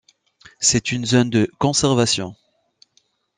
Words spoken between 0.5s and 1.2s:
C'est une